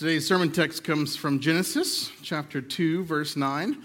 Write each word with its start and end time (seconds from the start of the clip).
Today's 0.00 0.26
sermon 0.26 0.50
text 0.50 0.82
comes 0.82 1.14
from 1.14 1.40
Genesis 1.40 2.10
chapter 2.22 2.62
2, 2.62 3.04
verse 3.04 3.36
9, 3.36 3.76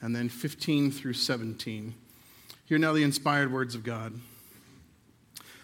and 0.00 0.16
then 0.16 0.30
15 0.30 0.90
through 0.90 1.12
17. 1.12 1.92
Hear 2.64 2.78
now 2.78 2.94
the 2.94 3.02
inspired 3.02 3.52
words 3.52 3.74
of 3.74 3.84
God. 3.84 4.14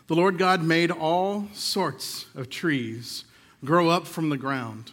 The 0.08 0.14
Lord 0.14 0.36
God 0.36 0.62
made 0.62 0.90
all 0.90 1.48
sorts 1.54 2.26
of 2.34 2.50
trees 2.50 3.24
grow 3.64 3.88
up 3.88 4.06
from 4.06 4.28
the 4.28 4.36
ground, 4.36 4.92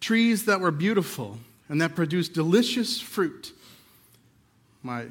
trees 0.00 0.46
that 0.46 0.58
were 0.58 0.72
beautiful 0.72 1.38
and 1.68 1.80
that 1.80 1.94
produced 1.94 2.32
delicious 2.32 3.00
fruit. 3.00 3.52
My 4.82 5.04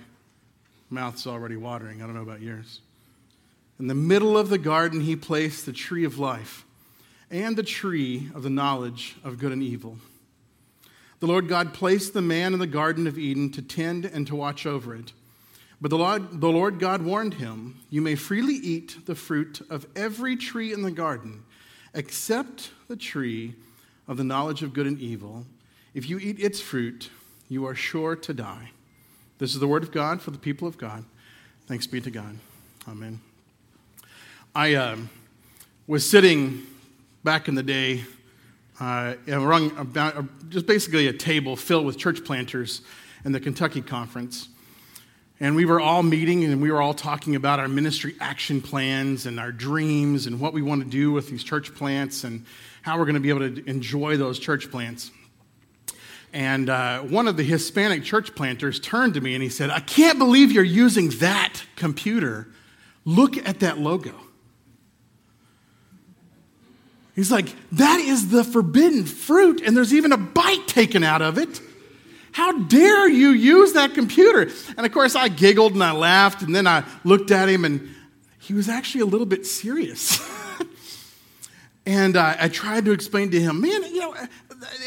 mouth's 0.90 1.26
already 1.26 1.56
watering. 1.56 2.02
I 2.02 2.06
don't 2.06 2.16
know 2.16 2.24
about 2.24 2.42
yours. 2.42 2.82
In 3.80 3.88
the 3.88 3.96
middle 3.96 4.38
of 4.38 4.50
the 4.50 4.58
garden, 4.58 5.00
he 5.00 5.16
placed 5.16 5.66
the 5.66 5.72
tree 5.72 6.04
of 6.04 6.20
life 6.20 6.66
and 7.32 7.56
the 7.56 7.64
tree 7.64 8.30
of 8.34 8.44
the 8.44 8.50
knowledge 8.50 9.16
of 9.24 9.38
good 9.38 9.52
and 9.52 9.64
evil. 9.64 9.98
The 11.20 11.28
Lord 11.28 11.48
God 11.48 11.74
placed 11.74 12.14
the 12.14 12.22
man 12.22 12.54
in 12.54 12.60
the 12.60 12.68
Garden 12.68 13.06
of 13.06 13.18
Eden 13.18 13.52
to 13.52 13.62
tend 13.62 14.06
and 14.06 14.26
to 14.28 14.36
watch 14.36 14.66
over 14.66 14.96
it. 14.96 15.12
But 15.82 15.90
the 15.90 15.98
Lord, 15.98 16.42
the 16.42 16.50
Lord 16.50 16.80
God 16.80 17.02
warned 17.02 17.36
him, 17.36 17.80
You 17.90 18.02
may 18.02 18.16
freely 18.16 18.56
eat 18.56 19.06
the 19.06 19.16
fruit 19.16 19.62
of 19.70 19.86
every 19.96 20.36
tree 20.36 20.74
in 20.74 20.82
the 20.82 20.92
garden, 20.92 21.44
except 21.94 22.72
the 22.88 22.96
tree 22.96 23.56
of 24.08 24.18
the 24.18 24.24
knowledge 24.24 24.64
of 24.64 24.74
good 24.74 24.88
and 24.88 25.00
evil. 25.00 25.46
If 25.94 26.10
you 26.10 26.20
eat 26.20 26.40
its 26.40 26.60
fruit, 26.60 27.10
you 27.48 27.66
are 27.66 27.76
sure 27.76 28.16
to 28.16 28.34
die. 28.34 28.72
This 29.38 29.54
is 29.54 29.60
the 29.60 29.68
word 29.68 29.84
of 29.84 29.92
God 29.92 30.22
for 30.22 30.32
the 30.32 30.38
people 30.38 30.68
of 30.68 30.78
God. 30.78 31.06
Thanks 31.68 31.88
be 31.88 32.02
to 32.02 32.12
God. 32.12 32.38
Amen. 32.88 33.22
I 34.54 34.74
uh, 34.74 34.98
was 35.88 36.10
sitting 36.10 36.66
back 37.24 37.48
in 37.48 37.56
the 37.56 37.64
day, 37.64 38.04
uh, 38.80 39.16
around 39.28 39.78
about, 39.78 40.16
uh, 40.16 40.24
just 40.50 40.66
basically 40.66 41.08
a 41.08 41.14
table 41.14 41.56
filled 41.56 41.86
with 41.86 41.98
church 41.98 42.24
planters 42.24 42.82
in 43.26 43.32
the 43.32 43.40
Kentucky 43.40 43.82
conference. 43.82 44.48
And 45.42 45.56
we 45.56 45.66
were 45.66 45.80
all 45.80 46.04
meeting 46.04 46.44
and 46.44 46.62
we 46.62 46.72
were 46.72 46.82
all 46.82 46.94
talking 46.94 47.36
about 47.36 47.60
our 47.60 47.68
ministry 47.68 48.16
action 48.20 48.62
plans 48.62 49.26
and 49.26 49.40
our 49.40 49.52
dreams 49.52 50.28
and 50.28 50.40
what 50.40 50.54
we 50.54 50.62
want 50.62 50.84
to 50.84 50.90
do 50.90 51.12
with 51.12 51.30
these 51.30 51.44
church 51.44 51.74
plants 51.76 52.24
and 52.24 52.46
how 52.82 52.98
we're 52.98 53.06
going 53.06 53.16
to 53.16 53.22
be 53.22 53.30
able 53.30 53.50
to 53.50 53.70
enjoy 53.70 54.18
those 54.18 54.40
church 54.40 54.70
plants. 54.70 55.12
And 56.34 56.70
uh, 56.70 57.00
one 57.02 57.28
of 57.28 57.38
the 57.38 57.44
Hispanic 57.44 58.04
church 58.04 58.36
planters 58.36 58.80
turned 58.80 59.16
to 59.16 59.22
me 59.22 59.34
and 59.34 59.42
he 59.42 59.50
said, 59.50 59.70
I 59.70 59.80
can't 59.80 60.20
believe 60.20 60.52
you're 60.52 60.64
using 60.64 61.10
that 61.20 61.64
computer. 61.76 62.48
Look 63.06 63.38
at 63.38 63.62
that 63.62 63.80
logo. 63.80 64.14
He's 67.20 67.34
like, 67.34 67.54
that 67.74 68.00
is 68.00 68.30
the 68.30 68.46
forbidden 68.46 69.04
fruit, 69.04 69.62
and 69.66 69.76
there's 69.76 69.94
even 69.94 70.14
a 70.14 70.18
bite 70.18 70.70
taken 70.70 71.04
out 71.04 71.22
of 71.22 71.38
it. 71.38 71.60
How 72.32 72.58
dare 72.60 73.10
you 73.10 73.32
use 73.32 73.74
that 73.74 73.94
computer? 73.94 74.50
And 74.78 74.86
of 74.86 74.94
course, 74.94 75.18
I 75.18 75.28
giggled 75.28 75.74
and 75.74 75.84
I 75.84 75.92
laughed, 75.92 76.44
and 76.44 76.56
then 76.56 76.66
I 76.66 76.86
looked 77.04 77.32
at 77.32 77.50
him, 77.50 77.66
and 77.66 77.94
he 78.40 78.54
was 78.54 78.70
actually 78.70 79.02
a 79.02 79.06
little 79.06 79.26
bit 79.26 79.46
serious. 79.46 80.18
and 81.86 82.16
uh, 82.16 82.38
I 82.40 82.48
tried 82.48 82.86
to 82.86 82.94
explain 82.94 83.32
to 83.32 83.42
him, 83.42 83.60
man, 83.60 83.84
you 83.84 84.00
know, 84.00 84.16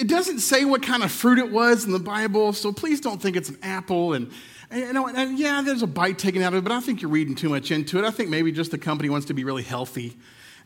it 0.00 0.08
doesn't 0.08 0.38
say 0.38 0.64
what 0.64 0.82
kind 0.82 1.02
of 1.02 1.12
fruit 1.12 1.38
it 1.38 1.52
was 1.52 1.84
in 1.84 1.92
the 1.92 1.98
Bible, 1.98 2.54
so 2.54 2.72
please 2.72 3.02
don't 3.02 3.20
think 3.20 3.36
it's 3.36 3.50
an 3.50 3.58
apple. 3.62 4.14
And, 4.14 4.32
you 4.74 4.90
know, 4.94 5.06
and 5.06 5.38
yeah, 5.38 5.60
there's 5.60 5.82
a 5.82 5.86
bite 5.86 6.18
taken 6.18 6.40
out 6.40 6.54
of 6.54 6.60
it, 6.60 6.64
but 6.64 6.72
I 6.72 6.80
think 6.80 7.02
you're 7.02 7.10
reading 7.10 7.34
too 7.34 7.50
much 7.50 7.70
into 7.70 7.98
it. 7.98 8.06
I 8.06 8.10
think 8.10 8.30
maybe 8.30 8.52
just 8.52 8.70
the 8.70 8.78
company 8.78 9.10
wants 9.10 9.26
to 9.26 9.34
be 9.34 9.44
really 9.44 9.64
healthy. 9.64 10.16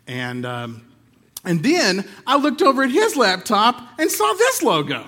And, 0.07 0.47
um, 0.47 0.93
and 1.47 1.63
then 1.63 2.07
I 2.27 2.37
looked 2.37 2.61
over 2.61 2.83
at 2.83 2.91
his 2.91 3.17
laptop 3.17 3.81
and 3.99 4.11
saw 4.11 4.33
this 4.35 4.63
logo. 4.63 5.07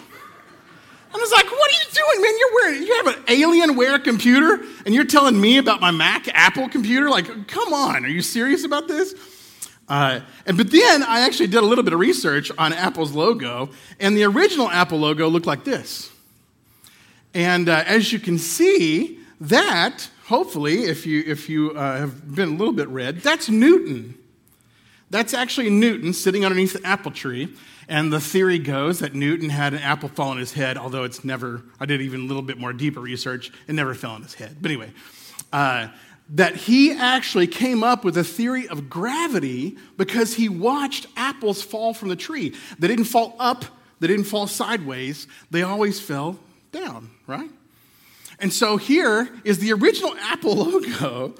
I 1.12 1.16
was 1.16 1.32
like, 1.32 1.50
what 1.50 1.70
are 1.70 1.74
you 1.74 1.90
doing, 1.92 2.22
man? 2.22 2.38
You're 2.38 2.54
wearing, 2.54 2.82
you 2.82 2.96
have 2.96 3.06
an 3.06 3.22
Alienware 3.24 4.04
computer 4.04 4.62
and 4.84 4.94
you're 4.94 5.04
telling 5.04 5.40
me 5.40 5.58
about 5.58 5.80
my 5.80 5.90
Mac 5.90 6.28
Apple 6.34 6.68
computer? 6.68 7.10
Like, 7.10 7.48
come 7.48 7.72
on, 7.72 8.04
are 8.04 8.08
you 8.08 8.22
serious 8.22 8.64
about 8.64 8.88
this? 8.88 9.14
Uh, 9.88 10.20
and 10.46 10.56
but 10.56 10.70
then 10.70 11.02
I 11.02 11.20
actually 11.20 11.46
did 11.46 11.62
a 11.62 11.66
little 11.66 11.82
bit 11.82 11.94
of 11.94 11.98
research 11.98 12.52
on 12.58 12.74
Apple's 12.74 13.12
logo, 13.12 13.70
and 13.98 14.16
the 14.16 14.24
original 14.24 14.68
Apple 14.68 14.98
logo 14.98 15.28
looked 15.28 15.46
like 15.46 15.64
this. 15.64 16.12
And 17.32 17.70
uh, 17.70 17.84
as 17.86 18.12
you 18.12 18.18
can 18.18 18.36
see, 18.38 19.18
that 19.40 20.10
hopefully, 20.26 20.84
if 20.84 21.06
you 21.06 21.24
if 21.26 21.48
you 21.48 21.70
uh, 21.70 21.98
have 21.98 22.34
been 22.34 22.50
a 22.50 22.56
little 22.56 22.74
bit 22.74 22.88
read, 22.88 23.20
that's 23.22 23.48
Newton. 23.48 24.14
That's 25.10 25.34
actually 25.34 25.70
Newton 25.70 26.12
sitting 26.12 26.44
underneath 26.44 26.74
the 26.74 26.86
apple 26.86 27.10
tree. 27.10 27.54
And 27.88 28.12
the 28.12 28.20
theory 28.20 28.58
goes 28.58 28.98
that 28.98 29.14
Newton 29.14 29.48
had 29.48 29.72
an 29.72 29.80
apple 29.80 30.10
fall 30.10 30.28
on 30.28 30.36
his 30.38 30.52
head, 30.52 30.76
although 30.76 31.04
it's 31.04 31.24
never, 31.24 31.62
I 31.80 31.86
did 31.86 32.02
even 32.02 32.20
a 32.20 32.24
little 32.24 32.42
bit 32.42 32.58
more 32.58 32.74
deeper 32.74 33.00
research, 33.00 33.50
it 33.66 33.72
never 33.72 33.94
fell 33.94 34.10
on 34.10 34.22
his 34.22 34.34
head. 34.34 34.58
But 34.60 34.70
anyway, 34.70 34.92
uh, 35.52 35.88
that 36.30 36.56
he 36.56 36.92
actually 36.92 37.46
came 37.46 37.82
up 37.82 38.04
with 38.04 38.18
a 38.18 38.24
theory 38.24 38.68
of 38.68 38.90
gravity 38.90 39.78
because 39.96 40.34
he 40.34 40.50
watched 40.50 41.06
apples 41.16 41.62
fall 41.62 41.94
from 41.94 42.10
the 42.10 42.16
tree. 42.16 42.54
They 42.78 42.88
didn't 42.88 43.06
fall 43.06 43.34
up, 43.38 43.64
they 44.00 44.06
didn't 44.06 44.26
fall 44.26 44.46
sideways, 44.46 45.26
they 45.50 45.62
always 45.62 45.98
fell 45.98 46.38
down, 46.72 47.10
right? 47.26 47.50
And 48.38 48.52
so 48.52 48.76
here 48.76 49.28
is 49.44 49.58
the 49.58 49.72
original 49.72 50.14
Apple 50.18 50.54
logo 50.64 51.34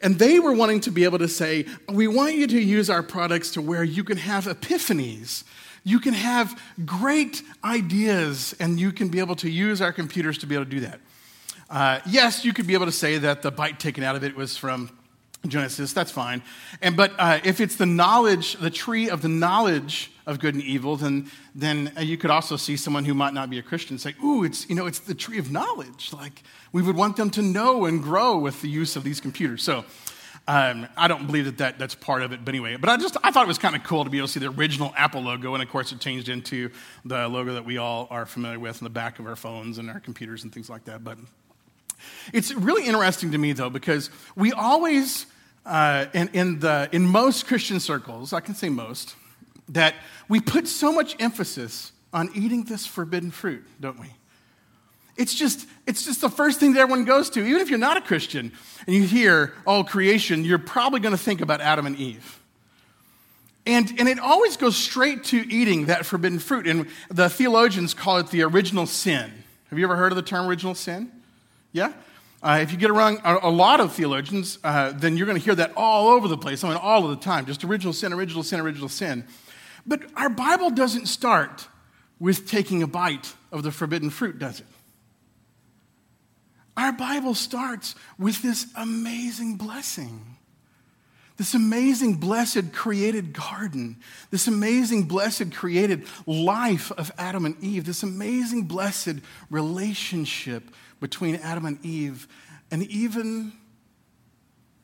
and 0.00 0.18
they 0.18 0.38
were 0.38 0.52
wanting 0.52 0.80
to 0.80 0.90
be 0.90 1.04
able 1.04 1.18
to 1.18 1.28
say, 1.28 1.66
we 1.88 2.06
want 2.06 2.34
you 2.34 2.46
to 2.46 2.60
use 2.60 2.88
our 2.88 3.02
products 3.02 3.50
to 3.52 3.62
where 3.62 3.84
you 3.84 4.04
can 4.04 4.16
have 4.16 4.44
epiphanies. 4.44 5.44
You 5.84 6.00
can 6.00 6.14
have 6.14 6.60
great 6.84 7.42
ideas, 7.64 8.54
and 8.60 8.78
you 8.78 8.92
can 8.92 9.08
be 9.08 9.20
able 9.20 9.36
to 9.36 9.50
use 9.50 9.80
our 9.80 9.92
computers 9.92 10.38
to 10.38 10.46
be 10.46 10.54
able 10.54 10.64
to 10.64 10.70
do 10.70 10.80
that. 10.80 11.00
Uh, 11.70 12.00
yes, 12.06 12.44
you 12.44 12.52
could 12.52 12.66
be 12.66 12.74
able 12.74 12.86
to 12.86 12.92
say 12.92 13.18
that 13.18 13.42
the 13.42 13.50
bite 13.50 13.78
taken 13.78 14.04
out 14.04 14.16
of 14.16 14.24
it 14.24 14.34
was 14.36 14.56
from 14.56 14.90
Genesis, 15.46 15.92
that's 15.92 16.10
fine. 16.10 16.42
And, 16.82 16.96
but 16.96 17.12
uh, 17.18 17.38
if 17.44 17.60
it's 17.60 17.76
the 17.76 17.86
knowledge, 17.86 18.54
the 18.54 18.70
tree 18.70 19.08
of 19.08 19.22
the 19.22 19.28
knowledge 19.28 20.10
of 20.28 20.38
good 20.38 20.54
and 20.54 20.62
evil, 20.62 20.96
then, 20.96 21.30
then 21.54 21.90
uh, 21.96 22.02
you 22.02 22.18
could 22.18 22.30
also 22.30 22.56
see 22.56 22.76
someone 22.76 23.06
who 23.06 23.14
might 23.14 23.32
not 23.32 23.48
be 23.48 23.58
a 23.58 23.62
Christian 23.62 23.98
say, 23.98 24.14
ooh, 24.22 24.44
it's, 24.44 24.68
you 24.68 24.74
know, 24.76 24.86
it's 24.86 24.98
the 25.00 25.14
tree 25.14 25.38
of 25.38 25.50
knowledge. 25.50 26.12
Like, 26.12 26.42
we 26.70 26.82
would 26.82 26.96
want 26.96 27.16
them 27.16 27.30
to 27.30 27.42
know 27.42 27.86
and 27.86 28.02
grow 28.02 28.38
with 28.38 28.60
the 28.60 28.68
use 28.68 28.94
of 28.94 29.04
these 29.04 29.20
computers. 29.20 29.62
So 29.62 29.86
um, 30.46 30.86
I 30.96 31.08
don't 31.08 31.26
believe 31.26 31.46
that, 31.46 31.58
that 31.58 31.78
that's 31.78 31.94
part 31.94 32.22
of 32.22 32.32
it, 32.32 32.44
but 32.44 32.54
anyway. 32.54 32.76
But 32.76 32.90
I 32.90 32.98
just, 32.98 33.16
I 33.24 33.30
thought 33.30 33.44
it 33.44 33.48
was 33.48 33.58
kind 33.58 33.74
of 33.74 33.82
cool 33.84 34.04
to 34.04 34.10
be 34.10 34.18
able 34.18 34.28
to 34.28 34.32
see 34.34 34.40
the 34.40 34.50
original 34.50 34.92
Apple 34.96 35.22
logo, 35.22 35.54
and 35.54 35.62
of 35.62 35.70
course 35.70 35.92
it 35.92 36.00
changed 36.00 36.28
into 36.28 36.70
the 37.06 37.26
logo 37.26 37.54
that 37.54 37.64
we 37.64 37.78
all 37.78 38.06
are 38.10 38.26
familiar 38.26 38.58
with 38.58 38.80
in 38.80 38.84
the 38.84 38.90
back 38.90 39.18
of 39.18 39.26
our 39.26 39.36
phones 39.36 39.78
and 39.78 39.88
our 39.90 40.00
computers 40.00 40.44
and 40.44 40.52
things 40.52 40.68
like 40.68 40.84
that. 40.84 41.02
But 41.02 41.18
it's 42.32 42.52
really 42.52 42.86
interesting 42.86 43.32
to 43.32 43.38
me, 43.38 43.54
though, 43.54 43.70
because 43.70 44.10
we 44.36 44.52
always, 44.52 45.26
uh, 45.64 46.04
in, 46.12 46.28
in, 46.34 46.60
the, 46.60 46.88
in 46.92 47.06
most 47.06 47.46
Christian 47.46 47.80
circles, 47.80 48.32
I 48.34 48.40
can 48.40 48.54
say 48.54 48.68
most, 48.68 49.16
that 49.70 49.94
we 50.28 50.40
put 50.40 50.68
so 50.68 50.92
much 50.92 51.16
emphasis 51.20 51.92
on 52.12 52.30
eating 52.34 52.64
this 52.64 52.86
forbidden 52.86 53.30
fruit, 53.30 53.64
don't 53.80 54.00
we? 54.00 54.08
It's 55.16 55.34
just, 55.34 55.66
it's 55.86 56.04
just 56.04 56.20
the 56.20 56.30
first 56.30 56.60
thing 56.60 56.74
that 56.74 56.80
everyone 56.80 57.04
goes 57.04 57.28
to. 57.30 57.44
Even 57.44 57.60
if 57.60 57.70
you're 57.70 57.78
not 57.78 57.96
a 57.96 58.00
Christian 58.00 58.52
and 58.86 58.94
you 58.94 59.02
hear, 59.02 59.52
oh, 59.66 59.82
creation, 59.82 60.44
you're 60.44 60.58
probably 60.58 61.00
going 61.00 61.12
to 61.12 61.22
think 61.22 61.40
about 61.40 61.60
Adam 61.60 61.86
and 61.86 61.96
Eve. 61.96 62.40
And, 63.66 63.92
and 63.98 64.08
it 64.08 64.18
always 64.20 64.56
goes 64.56 64.76
straight 64.76 65.24
to 65.24 65.36
eating 65.36 65.86
that 65.86 66.06
forbidden 66.06 66.38
fruit. 66.38 66.66
And 66.66 66.86
the 67.10 67.28
theologians 67.28 67.94
call 67.94 68.18
it 68.18 68.28
the 68.28 68.42
original 68.42 68.86
sin. 68.86 69.30
Have 69.70 69.78
you 69.78 69.84
ever 69.84 69.96
heard 69.96 70.12
of 70.12 70.16
the 70.16 70.22
term 70.22 70.46
original 70.46 70.74
sin? 70.74 71.10
Yeah? 71.72 71.92
Uh, 72.40 72.60
if 72.62 72.70
you 72.70 72.78
get 72.78 72.90
around 72.90 73.18
a, 73.24 73.48
a 73.48 73.50
lot 73.50 73.80
of 73.80 73.92
theologians, 73.92 74.58
uh, 74.62 74.92
then 74.92 75.16
you're 75.16 75.26
going 75.26 75.38
to 75.38 75.44
hear 75.44 75.56
that 75.56 75.72
all 75.76 76.08
over 76.08 76.28
the 76.28 76.38
place, 76.38 76.62
I 76.62 76.68
mean, 76.68 76.78
all 76.78 77.04
of 77.04 77.10
the 77.10 77.22
time. 77.22 77.44
Just 77.44 77.64
original 77.64 77.92
sin, 77.92 78.12
original 78.12 78.44
sin, 78.44 78.60
original 78.60 78.88
sin. 78.88 79.24
But 79.88 80.02
our 80.14 80.28
Bible 80.28 80.68
doesn't 80.68 81.06
start 81.06 81.66
with 82.20 82.46
taking 82.46 82.82
a 82.82 82.86
bite 82.86 83.32
of 83.50 83.62
the 83.62 83.72
forbidden 83.72 84.10
fruit, 84.10 84.38
does 84.38 84.60
it? 84.60 84.66
Our 86.76 86.92
Bible 86.92 87.34
starts 87.34 87.94
with 88.18 88.42
this 88.42 88.66
amazing 88.76 89.56
blessing. 89.56 90.36
This 91.38 91.54
amazing, 91.54 92.16
blessed, 92.16 92.72
created 92.72 93.32
garden, 93.32 93.96
this 94.30 94.46
amazing, 94.48 95.04
blessed, 95.04 95.52
created 95.52 96.04
life 96.26 96.90
of 96.92 97.10
Adam 97.16 97.46
and 97.46 97.56
Eve, 97.62 97.84
this 97.84 98.02
amazing, 98.02 98.64
blessed 98.64 99.20
relationship 99.48 100.64
between 101.00 101.36
Adam 101.36 101.64
and 101.64 101.84
Eve, 101.84 102.28
and 102.70 102.82
even 102.84 103.52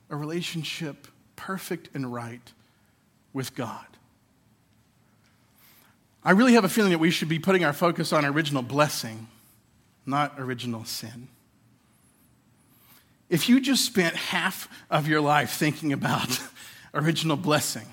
a 0.09 0.17
relationship 0.17 1.09
perfect 1.35 1.91
and 1.93 2.13
right 2.13 2.53
with 3.33 3.55
God. 3.55 3.94
I 6.25 6.31
really 6.31 6.55
have 6.55 6.65
a 6.65 6.69
feeling 6.69 6.93
that 6.93 6.99
we 6.99 7.11
should 7.11 7.29
be 7.29 7.39
putting 7.39 7.65
our 7.65 7.75
focus 7.75 8.13
on 8.13 8.25
original 8.25 8.63
blessing, 8.63 9.29
not 10.07 10.35
original 10.39 10.85
sin. 10.85 11.29
If 13.29 13.49
you 13.49 13.61
just 13.61 13.85
spent 13.85 14.17
half 14.17 14.69
of 14.91 15.07
your 15.07 15.21
life 15.21 15.53
thinking 15.53 15.93
about 15.93 16.41
original 16.95 17.37
blessing, 17.37 17.87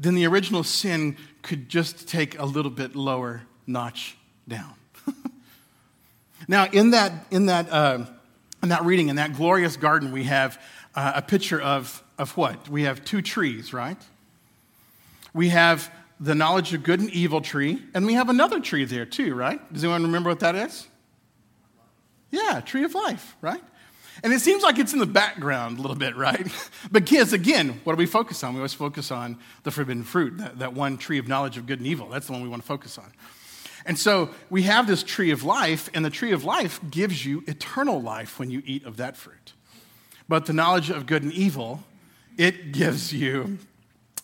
then 0.00 0.14
the 0.14 0.26
original 0.26 0.64
sin 0.64 1.16
could 1.42 1.68
just 1.68 2.08
take 2.08 2.38
a 2.38 2.44
little 2.44 2.70
bit 2.70 2.96
lower 2.96 3.42
notch 3.66 4.16
down. 4.48 4.74
now, 6.48 6.66
in 6.66 6.90
that, 6.90 7.12
in, 7.30 7.46
that, 7.46 7.70
uh, 7.70 8.06
in 8.62 8.70
that 8.70 8.84
reading, 8.84 9.08
in 9.08 9.16
that 9.16 9.34
glorious 9.34 9.76
garden, 9.76 10.10
we 10.10 10.24
have 10.24 10.60
uh, 10.96 11.12
a 11.16 11.22
picture 11.22 11.60
of, 11.60 12.02
of 12.18 12.36
what? 12.36 12.68
We 12.68 12.82
have 12.82 13.04
two 13.04 13.22
trees, 13.22 13.72
right? 13.72 13.98
We 15.32 15.50
have 15.50 15.90
the 16.18 16.34
knowledge 16.34 16.72
of 16.72 16.82
good 16.82 17.00
and 17.00 17.10
evil 17.10 17.40
tree, 17.40 17.82
and 17.94 18.06
we 18.06 18.14
have 18.14 18.28
another 18.28 18.60
tree 18.60 18.84
there 18.84 19.06
too, 19.06 19.34
right? 19.34 19.60
Does 19.72 19.84
anyone 19.84 20.02
remember 20.02 20.30
what 20.30 20.40
that 20.40 20.54
is? 20.54 20.86
Yeah, 22.30 22.60
tree 22.60 22.84
of 22.84 22.94
life, 22.94 23.36
right? 23.40 23.62
And 24.22 24.32
it 24.32 24.40
seems 24.40 24.62
like 24.62 24.78
it's 24.78 24.92
in 24.92 24.98
the 24.98 25.06
background 25.06 25.78
a 25.78 25.82
little 25.82 25.96
bit, 25.96 26.16
right? 26.16 26.46
but 26.90 27.04
kids, 27.04 27.32
again, 27.32 27.80
what 27.84 27.92
do 27.92 27.98
we 27.98 28.06
focus 28.06 28.42
on? 28.42 28.54
We 28.54 28.60
always 28.60 28.74
focus 28.74 29.10
on 29.10 29.38
the 29.62 29.70
forbidden 29.70 30.04
fruit, 30.04 30.38
that, 30.38 30.58
that 30.58 30.72
one 30.72 30.96
tree 30.96 31.18
of 31.18 31.28
knowledge 31.28 31.58
of 31.58 31.66
good 31.66 31.80
and 31.80 31.86
evil. 31.86 32.08
That's 32.08 32.26
the 32.26 32.32
one 32.32 32.42
we 32.42 32.48
want 32.48 32.62
to 32.62 32.66
focus 32.66 32.98
on. 32.98 33.12
And 33.84 33.98
so 33.98 34.30
we 34.50 34.62
have 34.62 34.86
this 34.86 35.02
tree 35.02 35.30
of 35.30 35.44
life, 35.44 35.90
and 35.94 36.04
the 36.04 36.10
tree 36.10 36.32
of 36.32 36.44
life 36.44 36.80
gives 36.90 37.24
you 37.24 37.44
eternal 37.46 38.00
life 38.00 38.38
when 38.38 38.50
you 38.50 38.62
eat 38.64 38.84
of 38.84 38.96
that 38.96 39.16
fruit. 39.16 39.52
But 40.28 40.46
the 40.46 40.52
knowledge 40.52 40.90
of 40.90 41.06
good 41.06 41.22
and 41.22 41.32
evil, 41.32 41.84
it 42.36 42.72
gives 42.72 43.12
you 43.12 43.58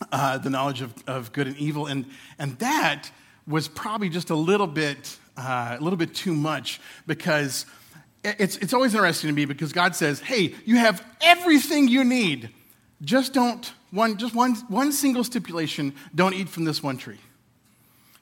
uh, 0.12 0.38
the 0.38 0.50
knowledge 0.50 0.80
of, 0.80 0.94
of 1.06 1.32
good 1.32 1.46
and 1.46 1.56
evil. 1.56 1.86
And, 1.86 2.06
and 2.38 2.58
that 2.58 3.10
was 3.46 3.68
probably 3.68 4.08
just 4.08 4.30
a 4.30 4.34
little 4.34 4.66
bit, 4.66 5.16
uh, 5.36 5.76
a 5.78 5.82
little 5.82 5.96
bit 5.96 6.14
too 6.14 6.34
much 6.34 6.80
because 7.06 7.66
it's, 8.24 8.56
it's 8.58 8.72
always 8.72 8.94
interesting 8.94 9.28
to 9.28 9.34
me 9.34 9.44
because 9.44 9.72
God 9.72 9.96
says, 9.96 10.20
hey, 10.20 10.54
you 10.64 10.76
have 10.76 11.04
everything 11.20 11.88
you 11.88 12.04
need. 12.04 12.50
Just 13.02 13.32
don't, 13.32 13.72
one, 13.90 14.16
just 14.16 14.34
one, 14.34 14.54
one 14.68 14.92
single 14.92 15.24
stipulation, 15.24 15.94
don't 16.14 16.34
eat 16.34 16.48
from 16.48 16.64
this 16.64 16.82
one 16.82 16.96
tree. 16.96 17.18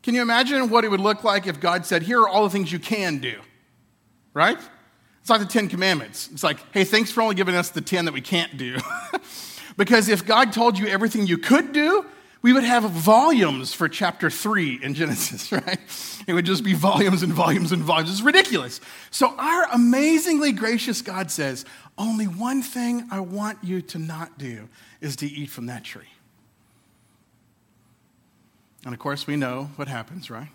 Can 0.03 0.15
you 0.15 0.23
imagine 0.23 0.71
what 0.71 0.85
it 0.85 0.91
would 0.91 1.00
look 1.00 1.23
like 1.23 1.47
if 1.47 1.61
God 1.61 1.85
said, 1.85 2.03
here 2.03 2.23
are 2.23 2.29
all 2.29 2.44
the 2.44 2.50
things 2.50 2.73
you 2.73 2.79
can 2.79 3.19
do? 3.19 3.38
Right? 4.32 4.59
It's 5.21 5.29
like 5.29 5.41
the 5.41 5.47
Ten 5.47 5.69
Commandments. 5.69 6.31
It's 6.32 6.43
like, 6.43 6.59
hey, 6.73 6.85
thanks 6.85 7.11
for 7.11 7.21
only 7.21 7.35
giving 7.35 7.55
us 7.55 7.69
the 7.69 7.82
10 7.82 8.06
that 8.06 8.15
we 8.15 8.23
can't 8.23 8.56
do. 8.56 8.79
because 9.81 10.11
if 10.11 10.27
God 10.27 10.53
told 10.53 10.79
you 10.79 10.88
everything 10.88 11.27
you 11.27 11.38
could 11.38 11.73
do, 11.73 12.05
we 12.43 12.53
would 12.53 12.65
have 12.65 12.82
volumes 12.82 13.73
for 13.73 13.88
chapter 13.88 14.29
three 14.29 14.79
in 14.82 14.93
Genesis, 14.93 15.50
right? 15.53 15.79
It 16.27 16.35
would 16.35 16.44
just 16.44 16.62
be 16.62 16.75
volumes 16.75 17.23
and 17.23 17.32
volumes 17.32 17.73
and 17.73 17.82
volumes. 17.82 18.11
It's 18.11 18.21
ridiculous. 18.21 18.82
So, 19.11 19.35
our 19.38 19.69
amazingly 19.73 20.53
gracious 20.53 21.00
God 21.00 21.31
says, 21.31 21.65
Only 21.97 22.27
one 22.27 22.61
thing 22.61 23.09
I 23.11 23.21
want 23.21 23.56
you 23.62 23.81
to 23.81 23.99
not 23.99 24.37
do 24.37 24.69
is 25.00 25.17
to 25.17 25.27
eat 25.27 25.49
from 25.49 25.65
that 25.67 25.82
tree. 25.82 26.12
And 28.85 28.93
of 28.93 29.00
course, 29.00 29.27
we 29.27 29.37
know 29.37 29.71
what 29.77 29.88
happens, 29.88 30.29
right? 30.29 30.49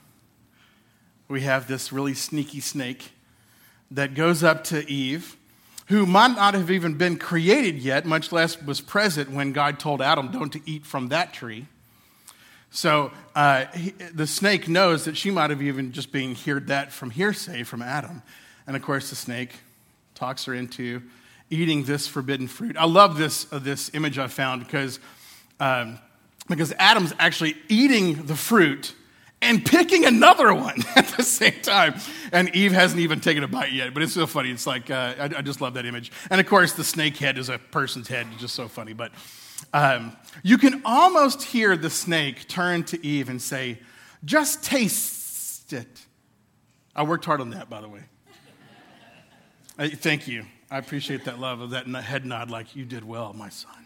We 1.30 1.42
have 1.42 1.68
this 1.68 1.92
really 1.92 2.14
sneaky 2.14 2.60
snake 2.60 3.12
that 3.90 4.14
goes 4.14 4.44
up 4.44 4.66
to 4.66 4.88
Eve 4.88 5.36
who 5.86 6.06
might 6.06 6.36
not 6.36 6.54
have 6.54 6.72
even 6.72 6.96
been 6.96 7.18
created 7.18 7.78
yet, 7.78 8.06
much 8.06 8.32
less 8.32 8.62
was 8.62 8.82
present 8.82 9.30
when 9.32 9.52
God 9.52 9.80
told 9.80 10.02
Adam, 10.02 10.32
Don't 10.32 10.56
eat 10.66 10.86
from 10.86 11.10
that 11.10 11.34
tree. 11.34 11.68
So 12.72 13.12
uh, 13.36 13.66
he, 13.68 13.92
the 13.92 14.28
snake 14.28 14.68
knows 14.68 15.06
that 15.06 15.16
she 15.16 15.32
might 15.32 15.50
have 15.50 15.62
even 15.62 15.92
just 15.92 16.12
been 16.12 16.36
heard 16.36 16.68
that 16.68 16.92
from 16.92 17.10
hearsay 17.12 17.64
from 17.64 17.82
Adam. 17.82 18.22
And 18.68 18.76
of 18.76 18.82
course, 18.82 19.10
the 19.10 19.16
snake 19.16 19.54
talks 20.14 20.46
her 20.46 20.54
into 20.54 21.02
eating 21.50 21.84
this 21.84 22.08
forbidden 22.08 22.48
fruit. 22.48 22.76
I 22.78 22.86
love 22.86 23.18
this, 23.18 23.52
uh, 23.54 23.60
this 23.60 23.92
image 23.94 24.18
I 24.18 24.28
found 24.28 24.64
because, 24.66 25.00
um, 25.60 26.00
because 26.50 26.74
Adam's 26.80 27.14
actually 27.20 27.56
eating 27.70 28.26
the 28.26 28.36
fruit 28.36 28.94
and 29.42 29.66
picking 29.66 30.06
another 30.06 30.54
one 30.54 30.82
at 30.96 31.08
the 31.10 31.24
same 31.24 31.62
time. 31.62 31.96
And 32.32 32.54
Eve 32.56 32.72
hasn't 32.72 33.00
even 33.00 33.20
taken 33.20 33.44
a 33.44 33.48
bite 33.48 33.72
yet, 33.72 33.94
but 33.94 34.04
it's 34.04 34.14
so 34.14 34.28
funny. 34.28 34.52
It's 34.52 34.68
like, 34.68 34.90
uh, 34.90 35.16
I, 35.20 35.24
I, 35.26 35.42
just 35.42 35.62
love 35.62 35.76
that 35.76 35.86
image. 35.86 36.12
And 36.30 36.42
of 36.42 36.48
course, 36.48 36.74
the 36.74 36.84
snake 36.84 37.18
head 37.18 37.38
is 37.38 37.50
a 37.50 37.58
person's 37.58 38.08
head, 38.08 38.28
it's 38.32 38.42
just 38.42 38.56
so 38.56 38.68
funny. 38.68 38.94
But 38.94 39.12
um, 39.74 40.16
you 40.44 40.58
can 40.58 40.82
almost 40.86 41.44
hear 41.44 41.78
the 41.78 41.90
snake 41.90 42.48
turn 42.48 42.84
to 42.86 43.06
Eve 43.06 43.30
and 43.30 43.42
say, 43.42 43.80
Just 44.24 44.64
taste 44.64 45.74
it. 45.74 46.06
I 46.96 47.04
worked 47.04 47.26
hard 47.26 47.42
on 47.42 47.52
that, 47.52 47.70
by 47.70 47.82
the 47.82 47.90
way. 47.90 48.02
Thank 49.78 50.28
you. 50.28 50.46
I 50.72 50.78
appreciate 50.78 51.26
that 51.26 51.40
love 51.40 51.62
of 51.62 51.72
that 51.72 51.86
head 51.88 52.26
nod, 52.26 52.50
like 52.50 52.76
you 52.76 52.86
did 52.86 53.04
well, 53.04 53.34
my 53.34 53.50
son. 53.50 53.86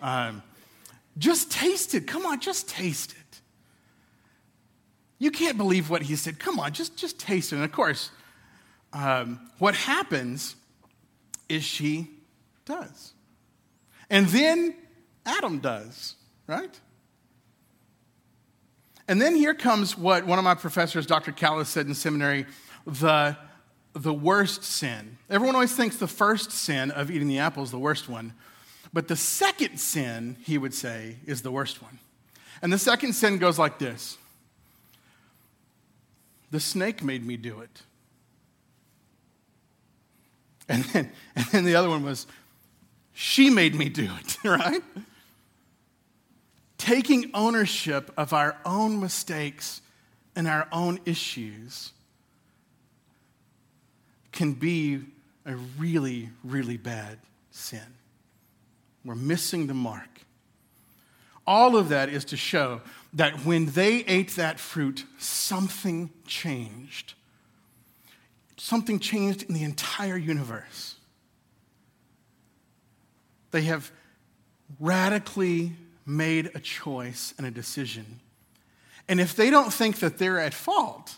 Um, 0.00 0.42
just 1.18 1.50
taste 1.50 1.94
it. 1.94 2.06
Come 2.06 2.26
on, 2.26 2.40
just 2.40 2.68
taste 2.68 3.12
it. 3.12 3.25
You 5.18 5.30
can't 5.30 5.56
believe 5.56 5.88
what 5.88 6.02
he 6.02 6.16
said. 6.16 6.38
Come 6.38 6.60
on, 6.60 6.72
just, 6.72 6.96
just 6.96 7.18
taste 7.18 7.52
it. 7.52 7.56
And 7.56 7.64
of 7.64 7.72
course, 7.72 8.10
um, 8.92 9.40
what 9.58 9.74
happens 9.74 10.56
is 11.48 11.64
she 11.64 12.10
does. 12.64 13.12
And 14.10 14.26
then 14.28 14.74
Adam 15.24 15.58
does, 15.58 16.14
right? 16.46 16.80
And 19.08 19.20
then 19.20 19.36
here 19.36 19.54
comes 19.54 19.96
what 19.96 20.26
one 20.26 20.38
of 20.38 20.44
my 20.44 20.54
professors, 20.54 21.06
Dr. 21.06 21.32
Callis, 21.32 21.68
said 21.68 21.86
in 21.86 21.94
seminary 21.94 22.46
the, 22.86 23.36
the 23.94 24.12
worst 24.12 24.64
sin. 24.64 25.18
Everyone 25.30 25.54
always 25.54 25.74
thinks 25.74 25.96
the 25.96 26.06
first 26.08 26.50
sin 26.50 26.90
of 26.90 27.10
eating 27.10 27.28
the 27.28 27.38
apple 27.38 27.62
is 27.62 27.70
the 27.70 27.78
worst 27.78 28.08
one. 28.08 28.34
But 28.92 29.08
the 29.08 29.16
second 29.16 29.78
sin, 29.78 30.36
he 30.42 30.58
would 30.58 30.74
say, 30.74 31.16
is 31.26 31.42
the 31.42 31.50
worst 31.50 31.82
one. 31.82 31.98
And 32.62 32.72
the 32.72 32.78
second 32.78 33.12
sin 33.12 33.38
goes 33.38 33.58
like 33.58 33.78
this 33.78 34.18
The 36.50 36.60
snake 36.60 37.02
made 37.02 37.24
me 37.24 37.36
do 37.36 37.60
it. 37.60 37.82
And 40.68 40.84
then, 40.84 41.12
and 41.34 41.44
then 41.46 41.64
the 41.64 41.76
other 41.76 41.88
one 41.88 42.02
was, 42.02 42.26
She 43.12 43.50
made 43.50 43.74
me 43.74 43.88
do 43.88 44.10
it, 44.20 44.36
right? 44.44 44.82
taking 46.86 47.30
ownership 47.34 48.12
of 48.16 48.32
our 48.32 48.56
own 48.64 49.00
mistakes 49.00 49.80
and 50.36 50.46
our 50.46 50.68
own 50.70 51.00
issues 51.04 51.92
can 54.30 54.52
be 54.52 55.00
a 55.46 55.56
really, 55.78 56.28
really 56.44 56.76
bad 56.76 57.18
sin. 57.50 57.82
We're 59.04 59.16
missing 59.16 59.66
the 59.66 59.74
mark. 59.74 60.20
All 61.44 61.76
of 61.76 61.88
that 61.88 62.08
is 62.08 62.24
to 62.26 62.36
show 62.36 62.80
that 63.16 63.46
when 63.46 63.66
they 63.66 64.04
ate 64.04 64.36
that 64.36 64.60
fruit, 64.60 65.04
something 65.18 66.10
changed. 66.26 67.14
Something 68.58 68.98
changed 68.98 69.42
in 69.44 69.54
the 69.54 69.64
entire 69.64 70.18
universe. 70.18 70.96
They 73.52 73.62
have 73.62 73.90
radically 74.78 75.72
made 76.04 76.50
a 76.54 76.60
choice 76.60 77.32
and 77.38 77.46
a 77.46 77.50
decision. 77.50 78.20
And 79.08 79.18
if 79.18 79.34
they 79.34 79.48
don't 79.48 79.72
think 79.72 80.00
that 80.00 80.18
they're 80.18 80.38
at 80.38 80.52
fault, 80.52 81.16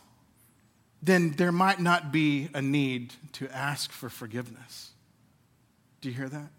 then 1.03 1.33
there 1.33 1.53
might 1.53 1.81
not 1.81 2.13
be 2.13 2.49
a 2.55 2.63
need 2.63 3.15
to 3.33 3.49
ask 3.49 3.91
for 3.91 4.09
forgiveness. 4.09 4.91
Do 6.01 6.11
you 6.11 6.15
hear 6.15 6.29
that? 6.29 6.51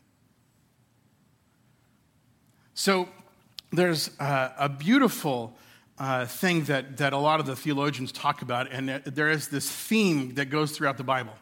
So 2.73 3.07
there's 3.71 4.09
uh, 4.19 4.49
a 4.57 4.69
beautiful 4.69 5.55
uh, 5.97 6.25
thing 6.25 6.63
that, 6.63 6.97
that 6.97 7.13
a 7.13 7.17
lot 7.17 7.39
of 7.39 7.45
the 7.45 7.55
theologians 7.55 8.11
talk 8.11 8.41
about, 8.41 8.71
and 8.71 8.89
there 9.05 9.29
is 9.29 9.49
this 9.49 9.69
theme 9.69 10.33
that 10.35 10.45
goes 10.45 10.71
throughout 10.71 10.97
the 10.97 11.03
Bible. 11.03 11.33